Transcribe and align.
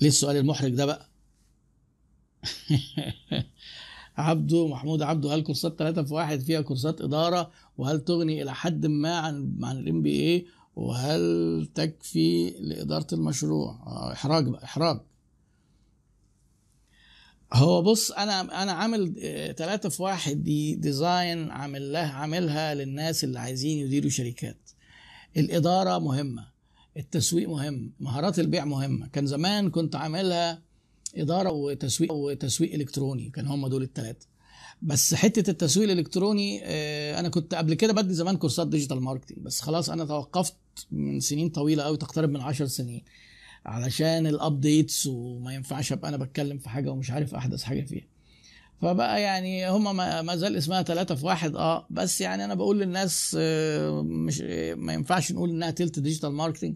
ليه 0.00 0.08
السؤال 0.08 0.36
المحرج 0.36 0.74
ده 0.74 0.86
بقى؟ 0.86 1.08
عبده 4.16 4.68
محمود 4.68 5.02
عبده 5.02 5.34
هل 5.34 5.40
كورسات 5.42 5.78
ثلاثة 5.78 6.02
في 6.02 6.14
واحد 6.14 6.40
فيها 6.40 6.60
كورسات 6.60 7.00
إدارة 7.00 7.50
وهل 7.78 8.00
تغني 8.00 8.42
إلى 8.42 8.54
حد 8.54 8.86
ما 8.86 9.18
عن 9.18 9.58
عن 9.62 9.78
ال 9.78 10.02
MBA 10.02 10.46
وهل 10.76 11.68
تكفي 11.74 12.50
لإدارة 12.50 13.06
المشروع؟ 13.12 13.70
آه، 13.86 14.12
إحراج 14.12 14.48
بقى 14.48 14.64
إحراج. 14.64 15.00
هو 17.52 17.82
بص 17.82 18.10
أنا 18.10 18.62
أنا 18.62 18.72
عامل 18.72 19.14
ثلاثة 19.58 19.88
في 19.88 20.02
واحد 20.02 20.42
دي 20.42 20.74
design 20.74 21.50
عامل 21.50 21.92
لها 21.92 22.12
عاملها 22.12 22.74
للناس 22.74 23.24
اللي 23.24 23.38
عايزين 23.38 23.78
يديروا 23.78 24.10
شركات. 24.10 24.70
الإدارة 25.36 25.98
مهمة. 25.98 26.57
التسويق 26.98 27.48
مهم 27.48 27.92
مهارات 28.00 28.38
البيع 28.38 28.64
مهمة. 28.64 29.06
كان 29.08 29.26
زمان 29.26 29.70
كنت 29.70 29.96
عاملها 29.96 30.62
إدارة 31.16 31.50
وتسويق 31.52 32.12
وتسويق 32.12 32.74
إلكتروني 32.74 33.30
كان 33.30 33.46
هم 33.46 33.66
دول 33.68 33.82
الثلاثه 33.82 34.26
بس 34.82 35.14
حتة 35.14 35.50
التسويق 35.50 35.90
الإلكتروني 35.90 36.60
آه، 36.64 37.20
أنا 37.20 37.28
كنت 37.28 37.54
قبل 37.54 37.74
كده 37.74 37.92
بدي 37.92 38.14
زمان 38.14 38.36
كورسات 38.36 38.68
digital 38.68 39.00
marketing 39.00 39.38
بس 39.38 39.60
خلاص 39.60 39.90
أنا 39.90 40.04
توقفت 40.04 40.54
من 40.90 41.20
سنين 41.20 41.48
طويلة 41.48 41.82
قوي 41.82 41.96
تقترب 41.96 42.30
من 42.30 42.40
عشر 42.40 42.66
سنين. 42.66 43.04
علشان 43.66 44.26
ال 44.26 44.36
updates 44.36 45.06
وما 45.06 45.54
ينفعش 45.54 45.92
أبقى 45.92 46.08
أنا 46.08 46.16
بتكلم 46.16 46.58
في 46.58 46.68
حاجة 46.68 46.90
ومش 46.90 47.10
عارف 47.10 47.34
أحدث 47.34 47.62
حاجة 47.62 47.84
فيها. 47.84 48.06
فبقى 48.82 49.22
يعني 49.22 49.70
هم 49.70 49.96
ما 49.96 50.36
زال 50.36 50.56
اسمها 50.56 50.82
ثلاثة 50.82 51.14
في 51.14 51.26
واحد 51.26 51.56
آه 51.56 51.86
بس 51.90 52.20
يعني 52.20 52.44
أنا 52.44 52.54
بقول 52.54 52.78
للناس 52.80 53.36
آه، 53.40 54.02
مش 54.02 54.42
آه، 54.44 54.74
ما 54.74 54.92
ينفعش 54.92 55.32
نقول 55.32 55.50
إنها 55.50 55.70
تلت 55.70 55.98
digital 55.98 56.32
marketing 56.32 56.74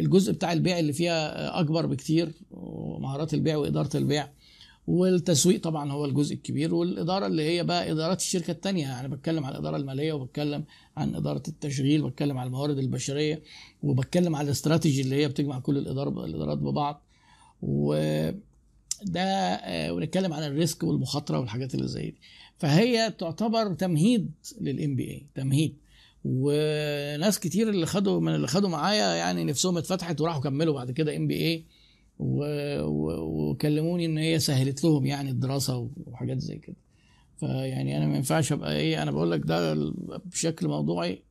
الجزء 0.00 0.32
بتاع 0.32 0.52
البيع 0.52 0.78
اللي 0.78 0.92
فيها 0.92 1.48
آه، 1.48 1.60
أكبر 1.60 1.86
بكتير 1.86 2.32
ومهارات 2.50 3.34
البيع 3.34 3.56
وإدارة 3.56 3.96
البيع. 3.96 4.28
والتسويق 4.86 5.60
طبعا 5.62 5.92
هو 5.92 6.04
الجزء 6.04 6.34
الكبير 6.34 6.74
والإدارة 6.74 7.26
اللي 7.26 7.42
هي 7.42 7.64
بقى 7.64 7.92
إدارات 7.92 8.20
الشركة 8.20 8.50
التانية. 8.50 8.82
يعني 8.82 9.08
بتكلم 9.08 9.44
على 9.44 9.54
الإدارة 9.54 9.76
المالية 9.76 10.12
وبتكلم 10.12 10.64
عن 10.96 11.14
إدارة 11.14 11.42
التشغيل 11.48 12.02
بتكلم 12.02 12.38
على 12.38 12.46
الموارد 12.46 12.78
البشرية 12.78 13.42
وبتكلم 13.82 14.36
على 14.36 14.44
الاستراتيجي 14.46 15.00
اللي 15.00 15.16
هي 15.16 15.28
بتجمع 15.28 15.58
كل 15.58 15.78
الإدارات 15.78 16.58
ببعض. 16.58 17.02
وده 17.62 18.34
آه، 19.16 19.92
ونتكلم 19.92 20.32
عن 20.32 20.42
ال 20.42 20.50
risk 20.50 20.82
والمخاطرة 20.82 21.38
والحاجات 21.38 21.74
اللي 21.74 21.88
زي 21.88 22.10
دي. 22.10 22.16
فهي 22.58 23.10
تعتبر 23.18 23.74
تمهيد 23.74 24.30
لل 24.60 24.96
MBA 24.96 25.26
تمهيد. 25.34 25.76
وناس 26.24 27.40
كتير 27.40 27.68
اللي 27.68 27.86
خدوا 27.86 28.20
من 28.20 28.34
اللي 28.34 28.46
خدوا 28.46 28.68
معايا 28.68 29.14
يعني 29.14 29.44
نفسهم 29.44 29.78
اتفتحت 29.78 30.20
وراحوا 30.20 30.42
كملوا 30.42 30.74
بعد 30.74 30.90
كده 30.90 31.16
ام 31.16 31.26
بي 31.26 31.34
اي 31.36 31.64
وكلموني 32.18 34.04
إن 34.06 34.18
هي 34.18 34.38
سهلت 34.38 34.84
لهم 34.84 35.06
يعني 35.06 35.30
الدراسة 35.30 35.88
وحاجات 36.06 36.38
زي 36.38 36.56
كده. 36.58 36.76
فيعني 37.40 37.96
أنا 37.96 38.06
ما 38.06 38.16
ينفعش 38.16 38.52
أبقى 38.52 38.76
إيه 38.76 39.02
أنا 39.02 39.10
بقول 39.10 39.30
لك 39.30 39.40
ده 39.44 39.74
بشكل 40.24 40.68
موضوعي 40.68 41.22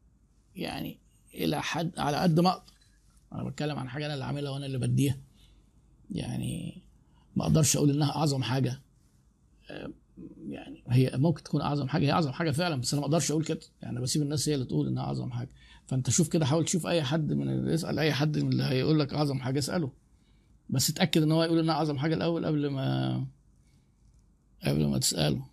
يعني 0.55 0.97
إلى 1.35 1.61
حد 1.61 1.99
على 1.99 2.17
قد 2.17 2.39
ما 2.39 2.49
أقدر. 2.49 2.73
أنا 3.33 3.43
بتكلم 3.43 3.79
عن 3.79 3.89
حاجة 3.89 4.05
أنا 4.05 4.13
اللي 4.13 4.25
عاملها 4.25 4.51
وأنا 4.51 4.65
اللي 4.65 4.77
بديها. 4.77 5.17
يعني 6.11 6.82
ما 7.35 7.43
أقدرش 7.43 7.75
أقول 7.77 7.89
انها 7.89 8.15
اعظم 8.15 8.43
حاجة. 8.43 8.81
آه، 9.69 9.89
يعني 10.49 10.83
هي 10.89 11.11
ممكن 11.15 11.43
تكون 11.43 11.61
اعظم 11.61 11.87
حاجة 11.87 12.05
هي 12.05 12.11
اعظم 12.11 12.31
حاجة 12.31 12.51
فعلا 12.51 12.75
بس 12.75 12.93
أنا 12.93 13.01
ما 13.01 13.07
أقدرش 13.07 13.31
أقول 13.31 13.43
كده. 13.43 13.59
يعني 13.81 14.01
بسيب 14.01 14.21
الناس 14.21 14.49
هي 14.49 14.55
اللي 14.55 14.65
تقول 14.65 14.87
انها 14.87 15.03
اعظم 15.03 15.31
حاجة. 15.31 15.49
فانت 15.87 16.09
شوف 16.09 16.27
كده 16.29 16.45
حاول 16.45 16.65
تشوف 16.65 16.87
اي 16.87 17.03
حد 17.03 17.33
من 17.33 17.49
اللي 17.49 17.73
اسال 17.73 17.99
اي 17.99 18.13
حد 18.13 18.37
من 18.37 18.51
اللي 18.51 18.63
هيقول 18.63 18.99
لك 18.99 19.13
اعظم 19.13 19.39
حاجة 19.39 19.59
اسأله. 19.59 19.91
بس 20.69 20.89
اتأكد 20.89 21.21
ان 21.23 21.31
هو 21.31 21.43
يقول 21.43 21.59
انها 21.59 21.75
اعظم 21.75 21.97
حاجة 21.97 22.13
الأول 22.15 22.45
قبل 22.45 22.67
ما 22.67 23.25
قبل 24.65 24.85
ما 24.85 24.97
تسأله. 24.97 25.45